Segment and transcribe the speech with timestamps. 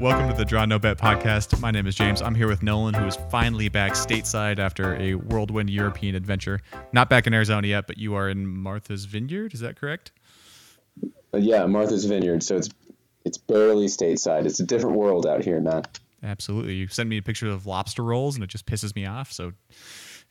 [0.00, 1.60] Welcome to the Draw No Bet podcast.
[1.60, 2.22] My name is James.
[2.22, 6.62] I'm here with Nolan, who is finally back stateside after a whirlwind European adventure.
[6.94, 9.52] Not back in Arizona yet, but you are in Martha's Vineyard.
[9.52, 10.12] Is that correct?
[11.34, 12.42] Uh, yeah, Martha's Vineyard.
[12.42, 12.70] So it's
[13.26, 14.46] it's barely stateside.
[14.46, 15.82] It's a different world out here, man.
[16.22, 16.76] Absolutely.
[16.76, 19.30] You send me a picture of lobster rolls, and it just pisses me off.
[19.30, 19.52] So,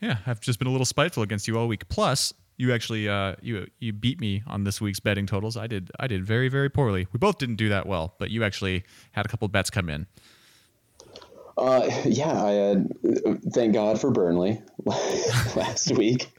[0.01, 1.87] yeah, I've just been a little spiteful against you all week.
[1.89, 5.55] Plus, you actually uh, you you beat me on this week's betting totals.
[5.57, 7.07] I did I did very very poorly.
[7.13, 10.05] We both didn't do that well, but you actually had a couple bets come in.
[11.57, 12.89] Uh, yeah, I had.
[13.53, 16.29] Thank God for Burnley last week.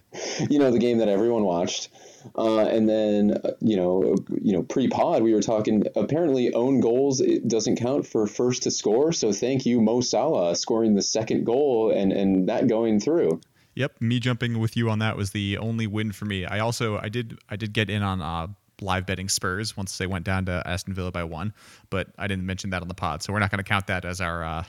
[0.48, 1.88] You know the game that everyone watched.
[2.37, 7.22] Uh, and then uh, you know you know pre-pod we were talking apparently own goals
[7.22, 11.47] it doesn't count for first to score so thank you Mo Salah scoring the second
[11.47, 13.41] goal and and that going through
[13.74, 16.44] Yep, me jumping with you on that was the only win for me.
[16.44, 18.48] I also I did I did get in on uh,
[18.80, 21.52] live betting Spurs once they went down to Aston Villa by one,
[21.88, 24.04] but I didn't mention that on the pod, so we're not going to count that
[24.04, 24.64] as our uh,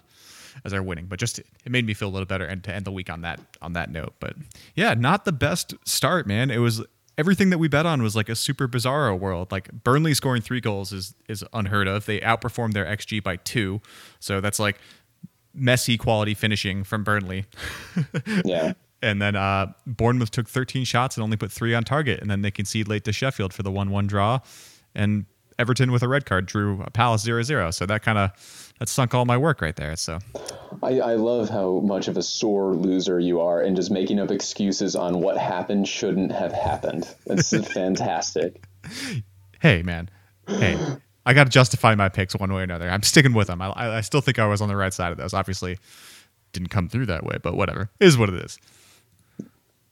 [0.65, 1.05] as our winning.
[1.05, 3.21] But just it made me feel a little better and to end the week on
[3.21, 4.13] that on that note.
[4.19, 4.35] But
[4.75, 6.51] yeah, not the best start, man.
[6.51, 6.83] It was
[7.17, 9.51] everything that we bet on was like a super bizarro world.
[9.51, 12.05] Like Burnley scoring three goals is is unheard of.
[12.05, 13.81] They outperformed their xG by two,
[14.19, 14.77] so that's like
[15.57, 17.45] Messi quality finishing from Burnley.
[18.45, 18.73] yeah.
[19.01, 22.21] And then uh, Bournemouth took 13 shots and only put three on target.
[22.21, 24.39] And then they conceded late to Sheffield for the 1 1 draw.
[24.93, 25.25] And
[25.57, 27.71] Everton with a red card drew a Palace 0 0.
[27.71, 29.95] So that kind of that sunk all my work right there.
[29.95, 30.19] So
[30.81, 34.31] I, I love how much of a sore loser you are and just making up
[34.31, 37.13] excuses on what happened shouldn't have happened.
[37.25, 38.63] That's fantastic.
[39.61, 40.09] Hey, man.
[40.47, 40.77] Hey.
[41.25, 42.89] I got to justify my picks one way or another.
[42.89, 43.61] I'm sticking with them.
[43.61, 45.35] I, I still think I was on the right side of those.
[45.35, 45.77] Obviously,
[46.51, 47.91] didn't come through that way, but whatever.
[47.99, 48.57] It is what it is.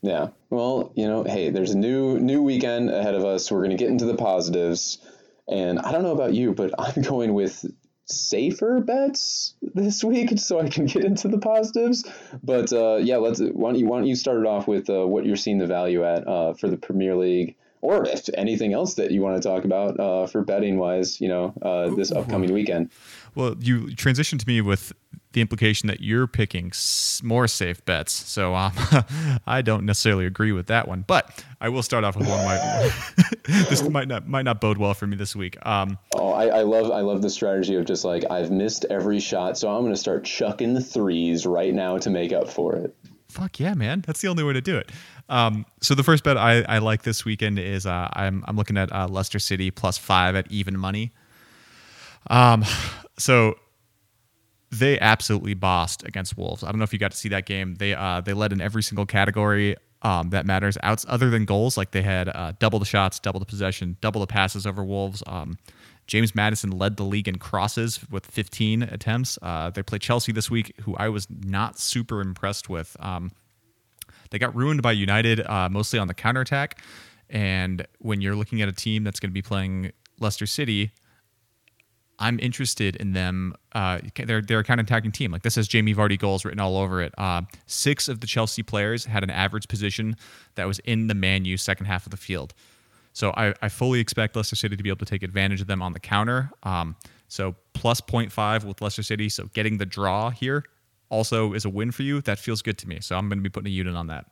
[0.01, 0.29] Yeah.
[0.49, 3.51] Well, you know, hey, there's a new new weekend ahead of us.
[3.51, 4.99] We're going to get into the positives.
[5.47, 7.65] And I don't know about you, but I'm going with
[8.05, 12.09] safer bets this week so I can get into the positives.
[12.43, 15.05] But uh, yeah, let's why don't you why don't you start it off with uh,
[15.05, 18.95] what you're seeing the value at uh, for the Premier League or if anything else
[18.95, 22.51] that you want to talk about uh, for betting wise, you know, uh, this upcoming
[22.51, 22.89] weekend.
[23.35, 24.91] Well, you transitioned to me with
[25.33, 26.71] the implication that you're picking
[27.21, 28.11] more safe bets.
[28.11, 28.73] So um,
[29.47, 32.43] I don't necessarily agree with that one, but I will start off with one.
[32.43, 32.91] My,
[33.69, 35.63] this might not might not bode well for me this week.
[35.65, 39.19] Um, oh, I, I, love I love the strategy of just like I've missed every
[39.19, 42.75] shot, so I'm going to start chucking the threes right now to make up for
[42.75, 42.95] it.
[43.27, 44.03] Fuck yeah, man!
[44.07, 44.91] That's the only way to do it.
[45.29, 48.77] Um, so the first bet I, I like this weekend is uh, I'm I'm looking
[48.77, 51.11] at uh, Leicester City plus five at even money.
[52.31, 52.65] Um,
[53.19, 53.55] so
[54.71, 56.63] they absolutely bossed against Wolves.
[56.63, 57.75] I don't know if you got to see that game.
[57.75, 61.77] They uh, they led in every single category um, that matters outs other than goals.
[61.77, 65.23] Like they had uh, double the shots, double the possession, double the passes over Wolves.
[65.27, 65.57] Um,
[66.07, 69.37] James Maddison led the league in crosses with 15 attempts.
[69.41, 72.97] Uh, they play Chelsea this week, who I was not super impressed with.
[72.99, 73.31] Um,
[74.31, 76.81] they got ruined by United uh, mostly on the counterattack.
[77.29, 80.91] And when you're looking at a team that's going to be playing Leicester City,
[82.19, 83.55] I'm interested in them.
[83.71, 85.31] Uh, they're they're a counter-attacking team.
[85.31, 87.13] Like this has Jamie Vardy goals written all over it.
[87.17, 90.17] Uh, six of the Chelsea players had an average position
[90.55, 92.53] that was in the Man U second half of the field.
[93.13, 95.81] So I, I fully expect Leicester City to be able to take advantage of them
[95.81, 96.51] on the counter.
[96.63, 96.95] Um,
[97.27, 99.29] so plus 0.5 with Leicester City.
[99.29, 100.63] So getting the draw here
[101.09, 102.21] also is a win for you.
[102.21, 102.99] That feels good to me.
[103.01, 104.25] So I'm going to be putting a unit on that.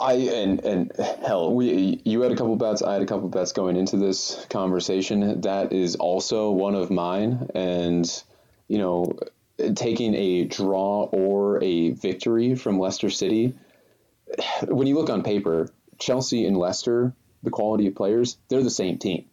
[0.00, 0.92] I and and
[1.26, 2.82] hell, we you had a couple bets.
[2.82, 5.40] I had a couple bets going into this conversation.
[5.40, 8.22] That is also one of mine, and
[8.68, 9.18] you know,
[9.74, 13.54] taking a draw or a victory from Leicester City.
[14.66, 18.98] When you look on paper, Chelsea and Leicester, the quality of players, they're the same
[18.98, 19.24] team.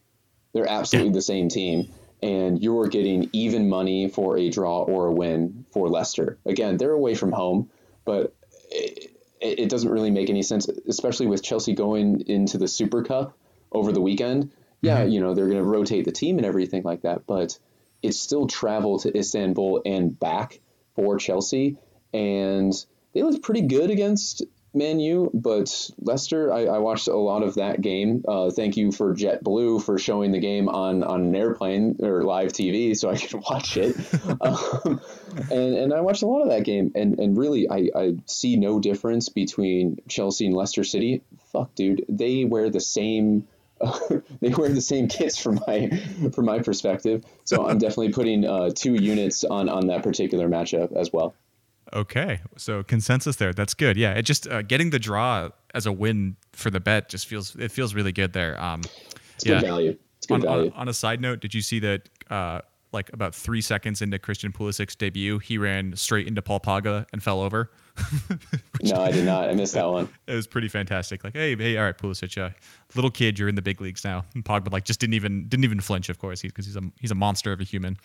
[0.54, 1.92] They're absolutely the same team,
[2.24, 6.38] and you're getting even money for a draw or a win for Leicester.
[6.46, 7.70] Again, they're away from home,
[8.04, 8.34] but.
[9.46, 13.38] It, it, doesn't really make any sense, especially with Chelsea going into the Super Cup
[13.72, 14.52] over the weekend.
[14.82, 15.10] Yeah, mm-hmm.
[15.12, 17.58] you know, they're going to rotate the team and everything like that, but
[18.02, 20.60] it's still travel to Istanbul and back
[20.96, 21.78] for Chelsea.
[22.14, 22.74] And
[23.14, 24.44] they looked pretty good against
[24.76, 28.24] Man U, but Leicester, I, I, watched a lot of that game.
[28.28, 32.52] Uh, thank you for JetBlue for showing the game on, on an airplane or live
[32.52, 33.96] TV so I could watch it.
[34.42, 35.00] um,
[35.50, 38.58] and, and I watched a lot of that game, and, and really, I, I see
[38.58, 41.22] no difference between Chelsea and Leicester City.
[41.54, 43.48] Fuck, dude, they wear the same.
[44.42, 45.90] They wear the same kits from my
[46.34, 50.96] from my perspective, so I'm definitely putting uh, two units on on that particular matchup
[50.96, 51.36] as well.
[51.96, 53.54] Okay, so consensus there.
[53.54, 53.96] That's good.
[53.96, 57.56] Yeah, it just uh, getting the draw as a win for the bet just feels
[57.56, 58.62] it feels really good there.
[58.62, 58.82] Um,
[59.36, 59.62] it's yeah.
[59.62, 59.98] good value.
[60.18, 60.72] It's good on, value.
[60.76, 62.60] On, on, a side note, did you see that uh,
[62.92, 67.24] like about three seconds into Christian Pulisic's debut, he ran straight into Paul Pogba and
[67.24, 67.72] fell over.
[68.84, 69.50] no, I did not.
[69.50, 70.10] I missed that one.
[70.28, 71.24] It was pretty fantastic.
[71.24, 72.50] Like, hey, hey, all right, Pulisic, uh,
[72.96, 74.26] little kid, you're in the big leagues now.
[74.34, 77.12] And Pogba like just didn't even didn't even flinch, of course, because he's a he's
[77.12, 77.98] a monster of a human.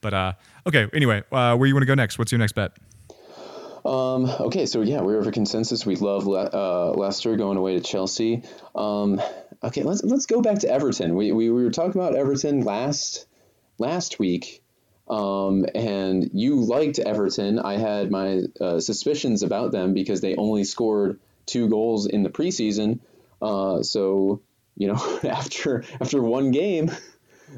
[0.00, 0.32] But uh,
[0.66, 2.18] okay, anyway, uh, where you want to go next?
[2.18, 2.72] What's your next bet?
[3.88, 5.86] Um, okay, so yeah, we're over consensus.
[5.86, 8.42] We love Le- uh, Leicester going away to Chelsea.
[8.74, 9.18] Um,
[9.64, 11.14] okay, let's let's go back to Everton.
[11.14, 13.26] We, we, we were talking about Everton last
[13.78, 14.62] last week,
[15.08, 17.58] um, and you liked Everton.
[17.58, 22.30] I had my uh, suspicions about them because they only scored two goals in the
[22.30, 23.00] preseason.
[23.40, 24.42] Uh, so
[24.76, 26.90] you know, after after one game.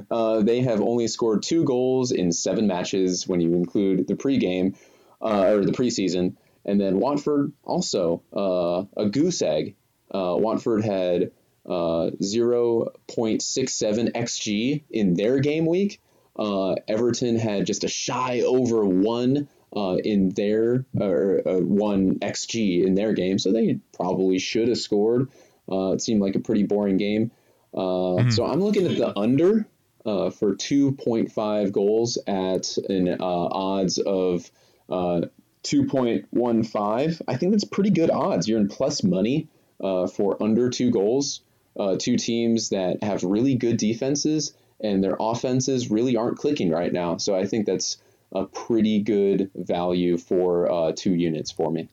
[0.09, 4.77] Uh, they have only scored two goals in seven matches when you include the pregame
[5.21, 6.37] uh, or the preseason.
[6.65, 9.77] And then Watford also uh, a goose egg.
[10.13, 11.33] Uh, Watford had
[11.67, 16.01] uh, 0.67 xg in their game week.
[16.37, 22.95] Uh, Everton had just a shy over one uh, in their or one xg in
[22.95, 25.29] their game, so they probably should have scored.
[25.69, 27.31] it seemed like a pretty boring game.
[27.75, 28.31] Mm-hmm.
[28.31, 29.67] So I'm looking at the under
[30.05, 34.51] uh, for 2.5 goals at an uh, odds of
[34.91, 35.23] uh,
[35.65, 37.23] 2.15.
[37.29, 38.49] I think that's pretty good odds.
[38.49, 39.49] You're in plus money
[39.83, 41.41] uh, for under two goals.
[41.79, 46.93] Uh, two teams that have really good defenses and their offenses really aren't clicking right
[46.93, 47.17] now.
[47.19, 47.99] So I think that's
[48.33, 51.89] a pretty good value for uh, two units for me.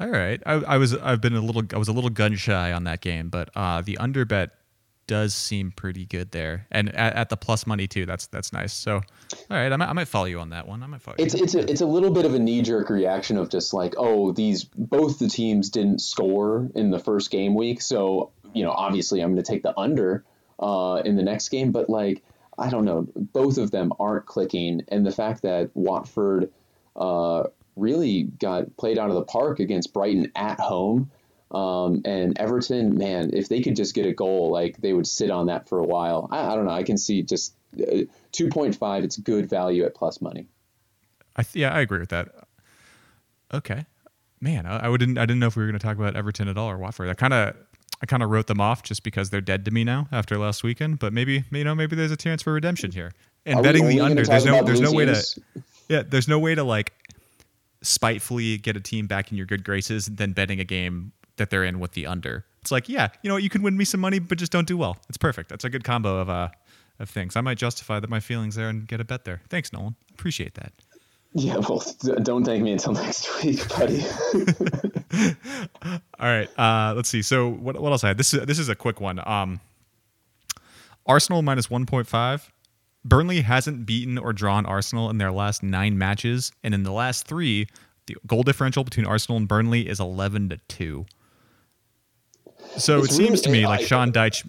[0.00, 2.72] All right, I, I, was I've been a little I was a little gun shy
[2.72, 4.50] on that game, but uh, the under bet
[5.08, 8.06] does seem pretty good there, and at, at, the plus money too.
[8.06, 8.72] That's that's nice.
[8.72, 9.02] So, all
[9.50, 10.82] right, I might, I might follow you on that one.
[10.84, 11.16] I might follow.
[11.18, 11.42] It's you.
[11.42, 14.30] it's a, it's a little bit of a knee jerk reaction of just like, oh,
[14.30, 19.20] these both the teams didn't score in the first game week, so you know, obviously
[19.20, 20.24] I'm going to take the under
[20.60, 21.72] uh, in the next game.
[21.72, 22.22] But like,
[22.56, 26.52] I don't know, both of them aren't clicking, and the fact that Watford
[26.94, 27.44] uh,
[27.76, 31.10] really got played out of the park against Brighton at home.
[31.50, 35.30] Um, and Everton, man, if they could just get a goal, like they would sit
[35.30, 36.28] on that for a while.
[36.30, 36.72] I, I don't know.
[36.72, 39.04] I can see just uh, 2.5.
[39.04, 40.46] It's good value at plus money.
[41.36, 42.28] I th- yeah, I agree with that.
[43.54, 43.86] Okay,
[44.40, 45.16] man, I, I wouldn't.
[45.16, 47.08] I didn't know if we were going to talk about Everton at all or Watford.
[47.08, 47.56] I kind of,
[48.02, 50.62] I kind of wrote them off just because they're dead to me now after last
[50.62, 50.98] weekend.
[50.98, 53.12] But maybe, you know, maybe there's a chance for redemption here.
[53.46, 55.24] And Are betting the under, there's no, there's no way to,
[55.88, 56.92] yeah, there's no way to like
[57.80, 61.64] spitefully get a team back in your good graces than betting a game that they're
[61.64, 62.44] in with the under.
[62.60, 64.76] It's like, yeah, you know, you can win me some money, but just don't do
[64.76, 64.98] well.
[65.08, 65.48] It's perfect.
[65.48, 66.48] That's a good combo of uh
[66.98, 67.36] of things.
[67.36, 69.40] I might justify that my feelings there and get a bet there.
[69.48, 69.94] Thanks, Nolan.
[70.12, 70.72] Appreciate that.
[71.34, 71.84] Yeah, well,
[72.22, 74.02] don't thank me until next week, buddy.
[76.18, 77.22] All right, uh, let's see.
[77.22, 78.18] So what what else I had?
[78.18, 79.20] This is this is a quick one.
[79.26, 79.60] Um,
[81.06, 82.50] Arsenal minus one point five.
[83.04, 87.26] Burnley hasn't beaten or drawn Arsenal in their last nine matches, and in the last
[87.26, 87.68] three,
[88.06, 91.06] the goal differential between Arsenal and Burnley is 11 to 2.
[92.78, 94.48] So it's it seems really, to me like I, Sean Dyche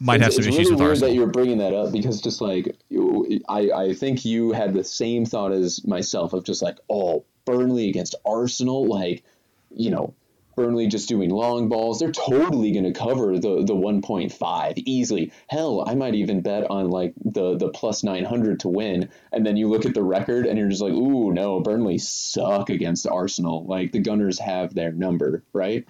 [0.00, 1.10] might have some issues really with weird Arsenal.
[1.10, 4.84] that you're bringing that up because just like you, I, I think you had the
[4.84, 9.24] same thought as myself of just like, oh, Burnley against Arsenal, like,
[9.70, 10.14] you know,
[10.54, 15.32] Burnley just doing long balls, they're totally going to cover the the 1.5 easily.
[15.48, 19.08] Hell, I might even bet on like the the plus 900 to win.
[19.32, 22.70] And then you look at the record and you're just like, ooh, no, Burnley suck
[22.70, 23.66] against Arsenal.
[23.66, 25.86] Like the Gunners have their number, right?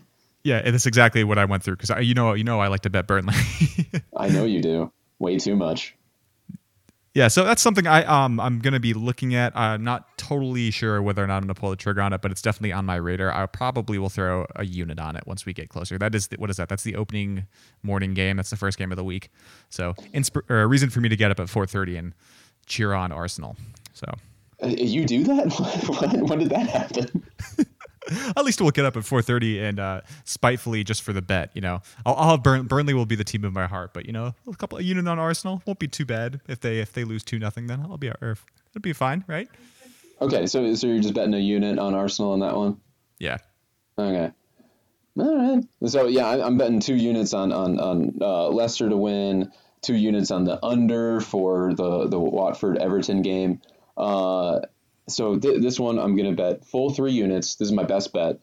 [0.49, 2.91] Yeah, that's exactly what I went through because you know you know I like to
[2.91, 3.35] bet Burnley.
[4.17, 5.97] I know you do way too much
[7.19, 9.57] yeah, so that's something I um I'm gonna be looking at.
[9.57, 12.31] I'm not totally sure whether or not I'm gonna pull the trigger on it, but
[12.31, 13.33] it's definitely on my radar.
[13.33, 15.99] I probably will throw a unit on it once we get closer.
[15.99, 16.69] That is the, what is that?
[16.69, 17.47] That's the opening
[17.83, 18.37] morning game.
[18.37, 19.31] That's the first game of the week.
[19.69, 22.15] So insp- or a reason for me to get up at 4:30 and
[22.67, 23.57] cheer on Arsenal.
[23.95, 24.07] So
[24.63, 26.23] uh, you do that?
[26.29, 27.27] when did that happen?
[28.37, 31.51] at least we'll get up at 4:30 and uh, spitefully just for the bet.
[31.55, 34.07] You know, I'll, I'll have Burn, Burnley will be the team of my heart, but
[34.07, 36.93] you know, a couple of unit on Arsenal won't be too bad if they if
[36.93, 37.67] they lose two nothing.
[37.67, 38.37] Then I'll be it'll
[38.81, 39.49] be fine, right?
[40.21, 42.81] Okay, so so you're just betting a unit on Arsenal on that one?
[43.19, 43.39] Yeah.
[43.99, 44.33] Okay.
[45.19, 45.65] All right.
[45.87, 49.95] So yeah, I, am betting two units on on on uh, Leicester to win, two
[49.95, 53.61] units on the under for the the Watford Everton game.
[53.97, 54.61] Uh,
[55.09, 57.57] so th- this one I'm going to bet full three units.
[57.57, 58.41] This is my best bet.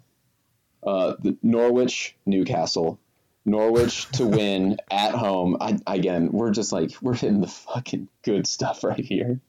[0.86, 3.00] Uh, the Norwich, Newcastle.
[3.45, 5.57] Norwich to win at home.
[5.60, 9.39] I, again, we're just like we're hitting the fucking good stuff right here.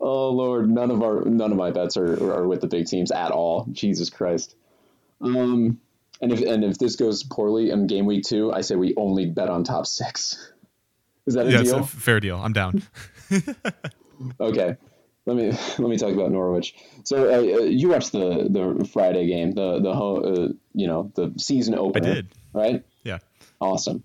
[0.00, 3.10] Oh Lord, none of our none of my bets are, are with the big teams
[3.10, 3.66] at all.
[3.72, 4.54] Jesus Christ.
[5.20, 5.80] Um,
[6.20, 9.26] and if and if this goes poorly in game week two, I say we only
[9.26, 10.52] bet on top six.
[11.26, 11.78] Is that a yeah, deal?
[11.78, 12.36] It's a fair deal.
[12.36, 12.82] I'm down.
[14.40, 14.76] okay,
[15.26, 16.74] let me let me talk about Norwich.
[17.04, 21.32] So uh, uh you watched the the Friday game, the the uh, you know the
[21.36, 22.10] season opener.
[22.10, 22.28] I did.
[22.52, 22.84] Right.
[23.02, 23.18] Yeah.
[23.60, 24.04] Awesome.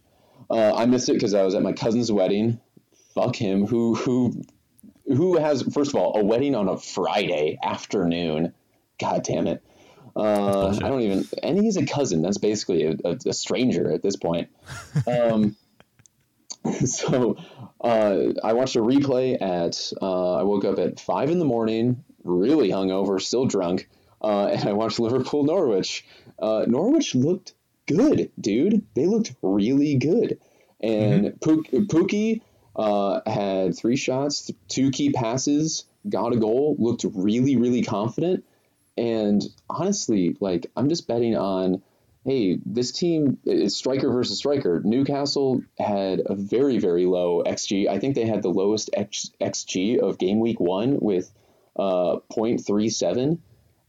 [0.50, 2.60] Uh, I missed it because I was at my cousin's wedding.
[3.14, 3.66] Fuck him.
[3.66, 4.44] Who who
[5.06, 8.54] who has first of all a wedding on a Friday afternoon?
[9.00, 9.64] God damn it.
[10.16, 12.22] Uh, I don't even, and he's a cousin.
[12.22, 14.50] That's basically a, a, a stranger at this point.
[15.08, 15.56] Um,
[16.86, 17.38] so
[17.82, 19.92] uh, I watched a replay at.
[20.02, 23.90] Uh, I woke up at five in the morning, really hungover, still drunk,
[24.22, 26.06] uh, and I watched Liverpool Norwich.
[26.38, 27.54] Uh, Norwich looked
[27.88, 28.86] good, dude.
[28.96, 30.40] They looked really good,
[30.82, 31.84] and mm-hmm.
[31.86, 32.42] Pukki
[32.76, 38.46] uh, had three shots, two key passes, got a goal, looked really, really confident.
[38.98, 41.82] And honestly, like I'm just betting on,
[42.26, 44.82] hey, this team is striker versus striker.
[44.84, 47.88] Newcastle had a very, very low XG.
[47.88, 51.32] I think they had the lowest X, XG of game week one with
[51.76, 53.40] uh, 0.37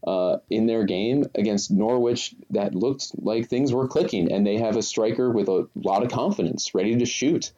[0.07, 4.31] uh, in their game against Norwich that looked like things were clicking.
[4.31, 7.51] And they have a striker with a lot of confidence, ready to shoot.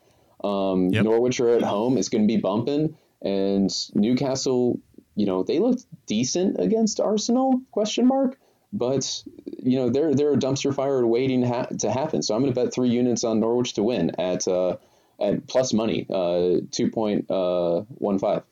[0.43, 1.05] Um, yep.
[1.05, 1.97] Norwich are at home.
[1.97, 2.97] It's going to be bumping.
[3.21, 4.81] And Newcastle
[5.15, 7.61] you know, they looked decent against Arsenal?
[7.71, 8.37] Question mark.
[8.73, 12.21] But you know, they're they're a dumpster fire waiting ha- to happen.
[12.23, 14.77] So I'm going to bet three units on Norwich to win at uh,
[15.21, 18.43] at plus money, uh, two point uh, one five.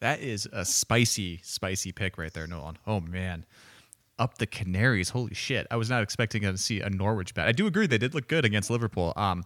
[0.00, 2.76] That is a spicy, spicy pick right there, Nolan.
[2.86, 3.46] Oh man,
[4.18, 5.08] up the Canaries.
[5.08, 5.66] Holy shit!
[5.70, 7.48] I was not expecting to see a Norwich bet.
[7.48, 9.14] I do agree they did look good against Liverpool.
[9.16, 9.44] Um,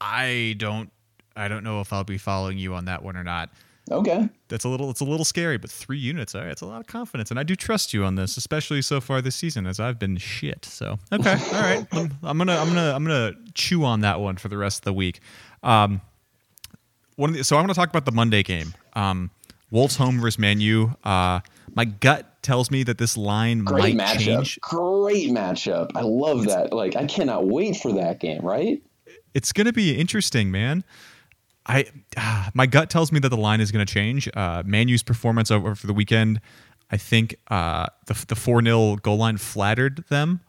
[0.00, 0.92] I don't,
[1.36, 3.50] I don't know if I'll be following you on that one or not.
[3.92, 4.28] Okay.
[4.48, 6.80] That's a little it's a little scary, but three units, all right, it's a lot
[6.80, 7.30] of confidence.
[7.30, 10.16] And I do trust you on this, especially so far this season, as I've been
[10.16, 10.64] shit.
[10.64, 11.86] So okay, all right.
[11.92, 14.84] I'm, I'm, gonna I'm gonna I'm gonna chew on that one for the rest of
[14.84, 15.20] the week.
[15.62, 16.00] Um
[17.16, 18.74] one of the, so I'm gonna talk about the Monday game.
[18.94, 19.30] Um
[19.70, 20.94] Wolves home versus Man U.
[21.04, 21.40] Uh
[21.74, 24.18] my gut tells me that this line Great might matchup.
[24.18, 24.60] change.
[24.60, 25.90] Great matchup.
[25.94, 26.72] I love it's, that.
[26.72, 28.82] Like I cannot wait for that game, right?
[29.34, 30.84] It's gonna be interesting, man.
[31.66, 34.28] I uh, my gut tells me that the line is going to change.
[34.34, 36.40] Uh, Man U's performance over for the weekend,
[36.90, 40.40] I think uh, the the four 0 goal line flattered them,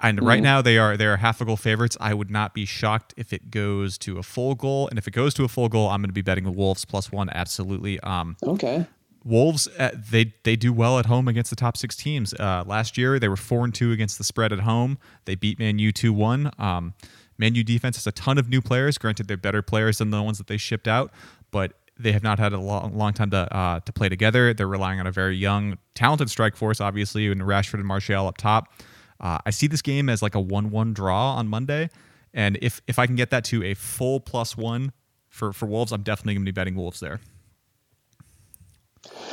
[0.00, 0.26] and mm-hmm.
[0.26, 1.96] right now they are they are half a goal favorites.
[2.00, 5.12] I would not be shocked if it goes to a full goal, and if it
[5.12, 7.28] goes to a full goal, I'm going to be betting the Wolves plus one.
[7.30, 7.98] Absolutely.
[8.00, 8.86] Um, okay.
[9.24, 12.34] Wolves uh, they they do well at home against the top six teams.
[12.34, 14.98] Uh, last year they were four and two against the spread at home.
[15.24, 16.50] They beat Man U two one.
[16.58, 16.94] Um,
[17.38, 18.98] Man U defense has a ton of new players.
[18.98, 21.12] Granted, they're better players than the ones that they shipped out,
[21.50, 24.52] but they have not had a long, long time to uh, to play together.
[24.52, 28.36] They're relying on a very young, talented strike force, obviously, and Rashford and Martial up
[28.36, 28.72] top.
[29.20, 31.90] Uh, I see this game as like a one-one draw on Monday,
[32.32, 34.92] and if if I can get that to a full plus one
[35.28, 37.20] for for Wolves, I'm definitely going to be betting Wolves there.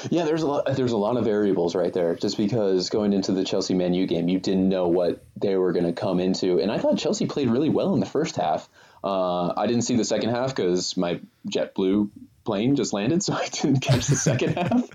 [0.09, 0.75] Yeah, there's a lot.
[0.75, 2.15] There's a lot of variables right there.
[2.15, 5.71] Just because going into the Chelsea Man U game, you didn't know what they were
[5.71, 8.67] going to come into, and I thought Chelsea played really well in the first half.
[9.03, 12.09] Uh, I didn't see the second half because my JetBlue
[12.43, 14.89] plane just landed, so I didn't catch the second half.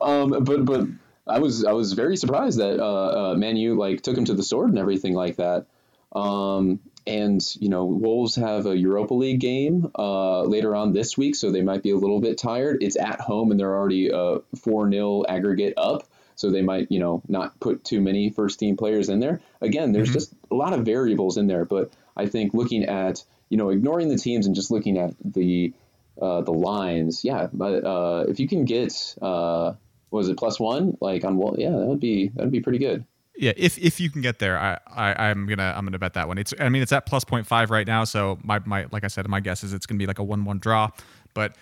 [0.00, 0.86] Um, but but
[1.26, 4.34] I was I was very surprised that uh, uh, Man U like took him to
[4.34, 5.66] the sword and everything like that.
[6.14, 11.34] Um, and you know Wolves have a Europa League game uh, later on this week,
[11.34, 12.82] so they might be a little bit tired.
[12.82, 16.04] It's at home, and they're already a four 0 aggregate up,
[16.36, 19.40] so they might you know not put too many first team players in there.
[19.60, 20.14] Again, there's mm-hmm.
[20.14, 24.08] just a lot of variables in there, but I think looking at you know ignoring
[24.08, 25.72] the teams and just looking at the
[26.20, 27.48] uh, the lines, yeah.
[27.52, 29.74] But uh, if you can get uh,
[30.10, 32.78] was it plus one like on well, yeah, that would be that would be pretty
[32.78, 33.04] good
[33.36, 36.28] yeah, if if you can get there, I, I am gonna I'm gonna bet that
[36.28, 36.38] one.
[36.38, 39.26] It's I mean it's at plus 0.5 right now, so my my like I said,
[39.28, 40.90] my guess is it's gonna be like a one one draw,
[41.34, 41.56] but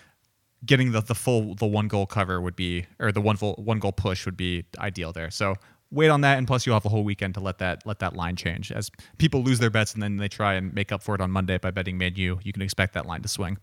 [0.65, 3.79] getting the the full the one goal cover would be or the one full one
[3.79, 5.31] goal push would be ideal there.
[5.31, 5.55] So
[5.91, 8.15] wait on that, and plus you'll have a whole weekend to let that let that
[8.15, 11.15] line change as people lose their bets and then they try and make up for
[11.15, 12.39] it on Monday by betting Man U.
[12.43, 13.57] You can expect that line to swing.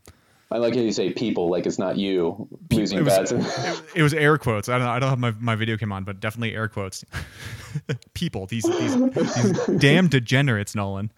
[0.50, 3.82] I like how you say people, like it's not you losing it was, bets.
[3.94, 4.68] it, was air quotes.
[4.68, 4.92] I don't know.
[4.92, 7.04] I don't have my, my video came on, but definitely air quotes.
[8.14, 11.10] people, these, these, these damn degenerates, Nolan.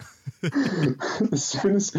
[1.33, 1.97] as soon as,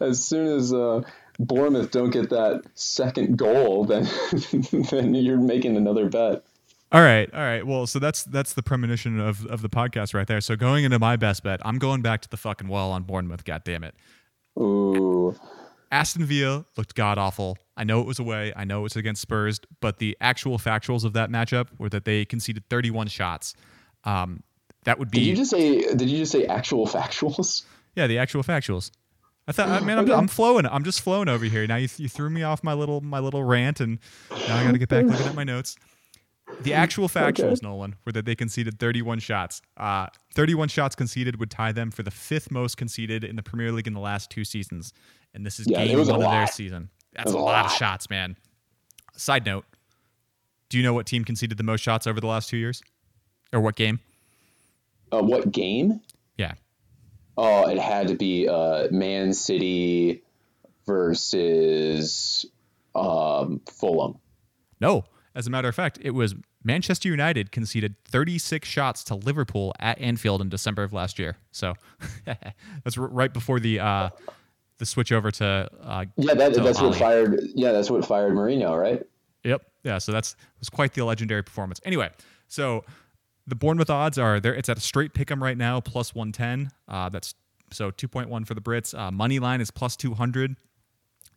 [0.00, 1.02] as soon as uh,
[1.38, 4.08] Bournemouth don't get that second goal, then
[4.90, 6.44] then you're making another bet.
[6.92, 7.66] All right, all right.
[7.66, 10.40] Well, so that's that's the premonition of of the podcast right there.
[10.40, 13.44] So going into my best bet, I'm going back to the fucking wall on Bournemouth.
[13.44, 13.94] God damn it.
[14.58, 15.36] Ooh.
[15.90, 17.58] Aston Villa looked god awful.
[17.76, 18.52] I know it was away.
[18.54, 22.24] I know it's against Spurs, but the actual factuals of that matchup were that they
[22.24, 23.54] conceded 31 shots.
[24.04, 24.42] Um,
[24.84, 25.20] that would be.
[25.20, 25.94] Did you just say?
[25.94, 27.64] Did you just say actual factuals?
[27.96, 28.90] Yeah, the actual factuals.
[29.48, 30.64] I thought, I mean, I'm, I'm flowing.
[30.66, 31.66] I'm just flowing over here.
[31.66, 33.98] Now you, you threw me off my little my little rant, and
[34.30, 35.76] now I got to get back looking at my notes.
[36.62, 37.60] The actual factuals, okay.
[37.62, 39.60] Nolan, were that they conceded 31 shots.
[39.76, 43.72] Uh, 31 shots conceded would tie them for the fifth most conceded in the Premier
[43.72, 44.92] League in the last two seasons,
[45.34, 46.90] and this is yeah, game one of their season.
[47.12, 48.36] That's a, lot, lot of shots, man.
[49.16, 49.64] Side note:
[50.68, 52.82] Do you know what team conceded the most shots over the last two years,
[53.52, 54.00] or what game?
[55.12, 56.00] Uh, what game?
[56.36, 56.54] Yeah.
[57.36, 60.22] Oh, it had to be uh, Man City
[60.86, 62.46] versus
[62.94, 64.18] um, Fulham.
[64.80, 69.74] No, as a matter of fact, it was Manchester United conceded 36 shots to Liverpool
[69.78, 71.36] at Anfield in December of last year.
[71.52, 71.74] So
[72.84, 74.10] that's right before the uh,
[74.80, 78.32] the switch over to uh, yeah, that, to that's what fired yeah, that's what fired
[78.32, 79.06] Mourinho, right?
[79.44, 79.62] Yep.
[79.84, 79.98] Yeah.
[79.98, 81.80] So that's was quite the legendary performance.
[81.84, 82.10] Anyway,
[82.48, 82.84] so
[83.46, 84.54] the Bournemouth odds are there.
[84.54, 86.72] It's at a straight pick 'em right now, plus 110.
[86.88, 87.34] Uh, that's
[87.72, 88.98] so 2.1 for the Brits.
[88.98, 90.56] Uh, money line is plus 200,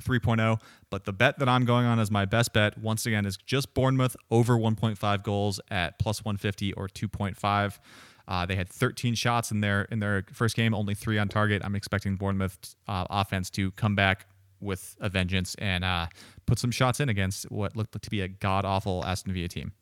[0.02, 0.60] 3.0.
[0.90, 3.74] But the bet that I'm going on as my best bet, once again, is just
[3.74, 7.80] Bournemouth over 1.5 goals at plus 150 or 2.5.
[8.27, 11.62] Uh, they had 13 shots in their in their first game, only three on target.
[11.63, 14.27] I'm expecting Bournemouth uh, offense to come back
[14.62, 16.08] with a vengeance and uh,
[16.46, 19.74] put some shots in against what looked to be a god awful Aston Villa team.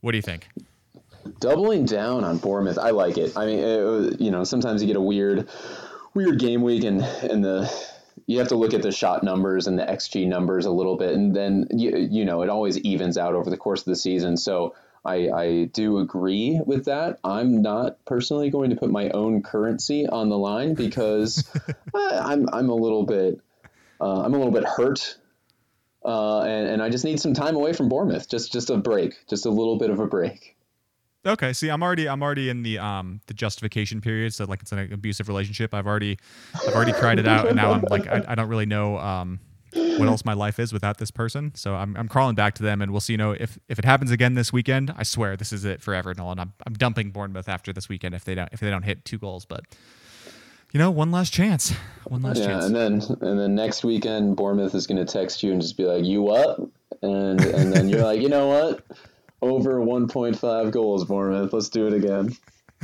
[0.00, 0.48] What do you think?
[1.40, 3.36] Doubling down on Bournemouth, I like it.
[3.36, 5.48] I mean, it, you know, sometimes you get a weird,
[6.14, 7.70] weird game week, and and the
[8.26, 11.14] you have to look at the shot numbers and the xG numbers a little bit,
[11.14, 14.36] and then you you know it always evens out over the course of the season.
[14.36, 14.74] So
[15.08, 17.18] I, I do agree with that.
[17.24, 21.48] I'm not personally going to put my own currency on the line because
[21.94, 23.40] I, I'm I'm a little bit
[24.00, 25.16] uh, I'm a little bit hurt
[26.04, 29.14] uh, and, and I just need some time away from Bournemouth, just just a break,
[29.28, 30.56] just a little bit of a break.
[31.26, 34.72] Okay, see, I'm already I'm already in the um the justification period, so like it's
[34.72, 35.74] an abusive relationship.
[35.74, 36.18] I've already
[36.54, 39.40] I've already cried it out, and now I'm like I, I don't really know um
[39.98, 41.54] what else my life is without this person.
[41.54, 43.14] So I'm I'm crawling back to them, and we'll see.
[43.14, 46.14] You know, if if it happens again this weekend, I swear this is it forever,
[46.14, 46.38] Nolan.
[46.38, 49.18] I'm I'm dumping Bournemouth after this weekend if they don't if they don't hit two
[49.18, 49.64] goals, but
[50.72, 51.72] you know, one last chance.
[52.04, 52.66] One last yeah, chance.
[52.66, 55.84] and then and then next weekend, Bournemouth is going to text you and just be
[55.84, 56.60] like, "You up?"
[57.02, 58.84] And and then you're like, "You know what?
[59.40, 61.52] Over 1.5 goals, Bournemouth.
[61.52, 62.36] Let's do it again."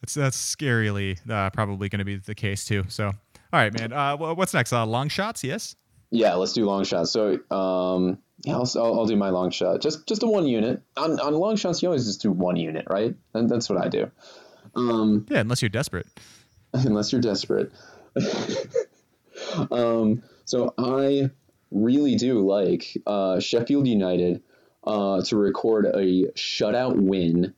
[0.00, 2.84] that's that's scarily uh, probably going to be the case too.
[2.88, 3.12] So,
[3.52, 3.92] all right, man.
[3.92, 4.72] Uh, what's next?
[4.72, 5.76] Uh, long shots, yes.
[6.10, 7.10] Yeah, let's do long shots.
[7.10, 9.80] So, um, yeah, I'll, I'll, I'll, do my long shot.
[9.80, 10.82] Just just a one unit.
[10.96, 13.14] On on long shots, you always just do one unit, right?
[13.34, 14.10] And that's what I do.
[14.74, 16.06] Um, yeah, unless you're desperate.
[16.72, 17.72] Unless you're desperate.
[19.72, 21.30] um, so I
[21.72, 24.42] really do like uh, Sheffield United
[24.84, 27.54] uh, to record a shutout win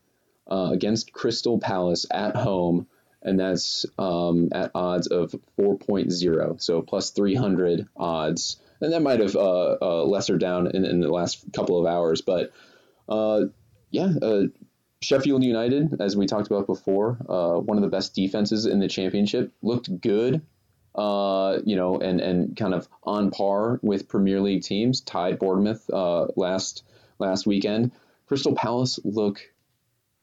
[0.51, 2.87] uh, against Crystal Palace at home,
[3.23, 8.59] and that's um, at odds of 4.0, so plus 300 odds.
[8.81, 12.21] And that might have uh, uh, lesser down in, in, the last couple of hours,
[12.21, 12.53] but
[13.09, 13.45] uh,
[13.91, 14.13] yeah,
[15.03, 18.89] Sheffield United, as we talked about before, uh, one of the best defenses in the
[18.89, 20.43] championship, looked good,
[20.95, 25.89] uh, you know, and, and kind of on par with Premier League teams, tied Bournemouth
[25.93, 26.85] uh, last
[27.19, 27.93] last weekend.
[28.27, 29.41] Crystal Palace look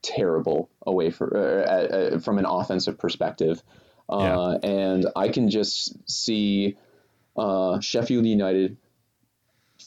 [0.02, 3.62] terrible away for, uh, from an offensive perspective.
[4.10, 4.70] Uh, yeah.
[4.70, 6.78] And I can just see
[7.38, 8.78] uh, Sheffield United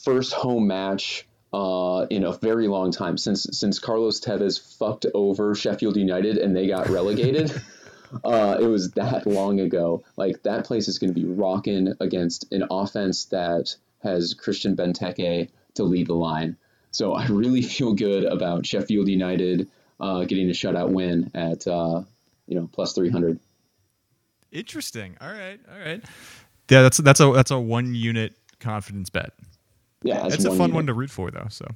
[0.04, 5.54] first home match uh, in a very long time since since Carlos Tevez fucked over
[5.54, 7.52] Sheffield United and they got relegated.
[8.24, 10.02] uh, it was that long ago.
[10.16, 15.50] Like that place is going to be rocking against an offense that has Christian Benteke
[15.74, 16.56] to lead the line.
[16.90, 19.68] So I really feel good about Sheffield United
[20.02, 22.02] uh, getting a shutout win at uh,
[22.46, 23.38] you know plus three hundred.
[24.50, 25.16] Interesting.
[25.20, 25.58] All right.
[25.72, 26.04] All right.
[26.68, 29.32] Yeah, that's that's a that's a one unit confidence bet
[30.02, 30.74] yeah, it's a fun unit.
[30.74, 31.46] one to root for though.
[31.48, 31.66] So,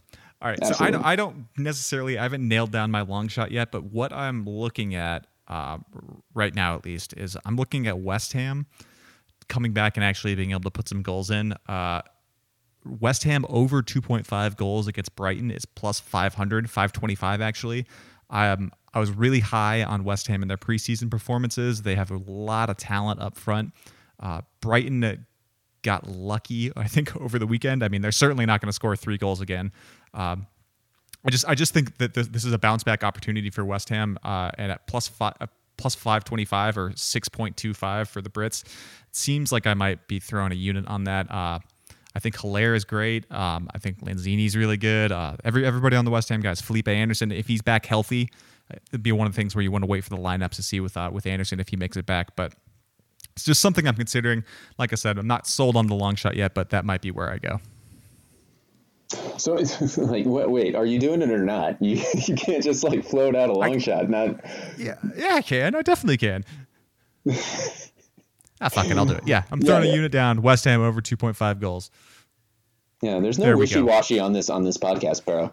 [0.43, 0.59] all right.
[0.61, 0.79] Absolutely.
[0.79, 3.85] So I don't, I don't necessarily, I haven't nailed down my long shot yet, but
[3.85, 5.79] what I'm looking at uh,
[6.35, 8.67] right now, at least, is I'm looking at West Ham
[9.49, 11.55] coming back and actually being able to put some goals in.
[11.69, 12.03] Uh,
[12.85, 17.87] West Ham over 2.5 goals against Brighton is plus 500, 525 actually.
[18.31, 21.83] Um, I was really high on West Ham in their preseason performances.
[21.83, 23.73] They have a lot of talent up front.
[24.19, 25.27] Uh, Brighton
[25.83, 27.83] got lucky, I think, over the weekend.
[27.83, 29.73] I mean, they're certainly not going to score three goals again.
[30.15, 30.47] Um,
[31.25, 34.17] I just I just think that this is a bounce back opportunity for West Ham,
[34.23, 35.35] uh, and at plus five.
[35.41, 38.65] Uh, plus 525 or 6.25 for the Brits.
[38.65, 38.71] It
[39.13, 41.31] seems like I might be throwing a unit on that.
[42.17, 43.31] Uh, I think Haller is great.
[43.31, 45.13] Um, I think Lanzini's really good.
[45.13, 48.31] Uh, every everybody on the West Ham guys, Felipe Anderson, if he's back healthy,
[48.91, 50.63] it'd be one of the things where you want to wait for the lineups to
[50.63, 52.35] see with uh, with Anderson if he makes it back.
[52.37, 52.55] But
[53.35, 54.45] it's just something I'm considering.
[54.79, 57.11] Like I said, I'm not sold on the long shot yet, but that might be
[57.11, 57.61] where I go.
[59.37, 59.55] So,
[59.99, 61.77] like, wait, wait, are you doing it or not?
[61.83, 64.09] You, you can't just like float out a long I, shot.
[64.09, 64.41] Not.
[64.79, 65.75] Yeah, yeah, I can.
[65.75, 66.45] I definitely can.
[68.61, 69.27] ah, fuck it, I'll do it.
[69.27, 69.93] Yeah, I'm throwing yeah, yeah.
[69.93, 70.43] a unit down.
[70.43, 71.91] West Ham over 2.5 goals.
[73.03, 75.53] Yeah, there's no wishy washy on this on this podcast, bro.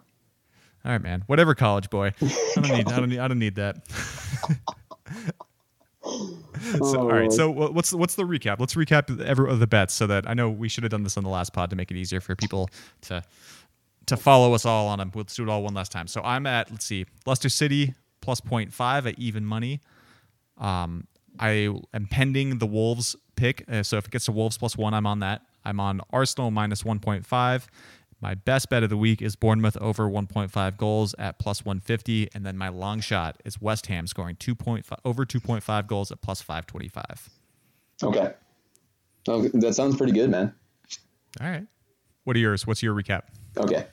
[0.85, 1.23] All right, man.
[1.27, 2.13] Whatever, college boy.
[2.21, 2.87] I don't need.
[2.87, 3.19] I don't need.
[3.19, 3.87] I don't need that.
[6.77, 7.31] so, all right.
[7.31, 8.59] So what's what's the recap?
[8.59, 11.17] Let's recap every of the bets so that I know we should have done this
[11.17, 12.69] on the last pod to make it easier for people
[13.01, 13.23] to
[14.07, 15.11] to follow us all on them.
[15.13, 16.07] Let's do it all one last time.
[16.07, 19.81] So I'm at let's see, Leicester City plus 0.5 at even money.
[20.57, 21.07] Um,
[21.39, 23.65] I am pending the Wolves pick.
[23.69, 25.41] Uh, so if it gets to Wolves plus one, I'm on that.
[25.65, 27.67] I'm on Arsenal minus 1.5
[28.23, 32.45] my best bet of the week is Bournemouth over 1.5 goals at plus 150, and
[32.45, 37.29] then my long shot is West Ham scoring 2.5 over 2.5 goals at plus 525.
[38.01, 38.33] Okay,
[39.27, 40.53] oh, that sounds pretty good, man.
[41.41, 41.67] All right,
[42.23, 42.65] what are yours?
[42.65, 43.23] What's your recap?
[43.57, 43.87] Okay,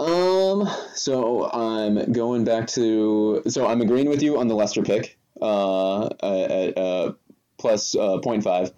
[0.00, 5.17] um, so I'm going back to so I'm agreeing with you on the Leicester pick
[5.42, 7.12] at uh,
[7.58, 8.72] plus, uh, 0.5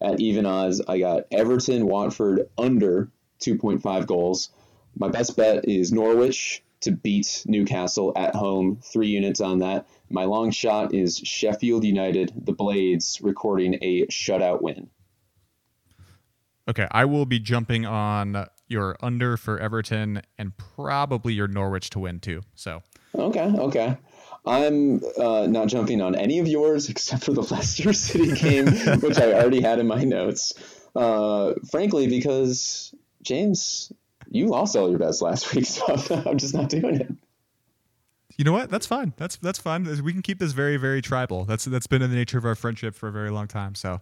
[0.00, 0.80] at even odds.
[0.86, 4.50] I got Everton, Watford under 2.5 goals.
[4.94, 9.86] My best bet is Norwich to beat Newcastle at home, three units on that.
[10.08, 14.88] My long shot is Sheffield United, the Blades, recording a shutout win.
[16.68, 22.00] Okay, I will be jumping on your under for Everton and probably your Norwich to
[22.00, 22.42] win too.
[22.54, 22.82] So
[23.14, 23.96] okay, okay.
[24.46, 28.66] I'm uh, not jumping on any of yours except for the Leicester City game,
[29.00, 30.52] which I already had in my notes.
[30.94, 33.92] Uh, frankly, because James,
[34.28, 35.84] you lost all your bets last week, so
[36.26, 37.12] I'm just not doing it.
[38.36, 38.70] You know what?
[38.70, 39.14] That's fine.
[39.16, 39.84] That's that's fine.
[40.02, 41.46] We can keep this very very tribal.
[41.46, 43.74] That's that's been in the nature of our friendship for a very long time.
[43.74, 44.00] So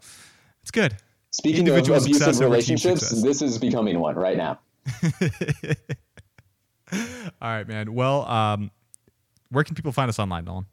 [0.60, 0.96] it's good.
[1.30, 4.58] Speaking of abusive relationships, this is becoming one right now.
[6.92, 6.98] all
[7.42, 7.94] right, man.
[7.94, 8.70] Well, um,
[9.54, 10.66] where can people find us online, Nolan?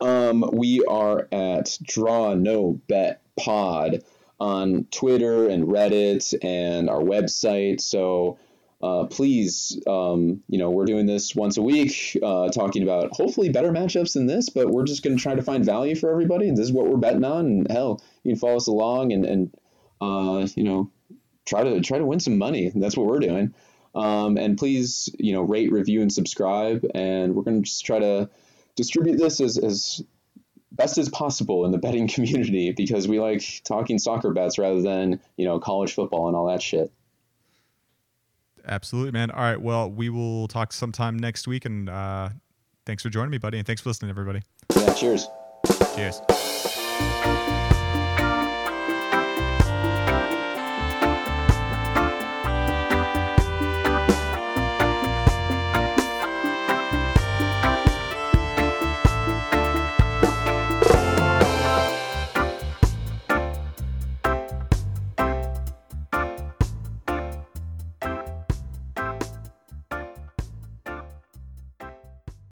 [0.00, 4.02] Um, we are at Draw No Bet Pod
[4.40, 7.80] on Twitter and Reddit and our website.
[7.80, 8.38] So
[8.82, 13.48] uh, please, um, you know, we're doing this once a week, uh, talking about hopefully
[13.48, 16.50] better matchups than this, but we're just going to try to find value for everybody.
[16.50, 17.46] This is what we're betting on.
[17.46, 19.56] And hell, you can follow us along and, and
[20.00, 20.90] uh, you know,
[21.46, 22.72] try to try to win some money.
[22.74, 23.54] That's what we're doing.
[23.94, 26.84] Um, and please, you know, rate, review, and subscribe.
[26.94, 28.30] And we're going to just try to
[28.74, 30.02] distribute this as, as
[30.70, 35.20] best as possible in the betting community because we like talking soccer bets rather than
[35.36, 36.92] you know college football and all that shit.
[38.64, 39.30] Absolutely, man.
[39.30, 42.28] All right, well, we will talk sometime next week, and uh,
[42.86, 44.40] thanks for joining me, buddy, and thanks for listening, everybody.
[44.76, 45.26] Yeah, cheers.
[45.96, 46.20] Cheers.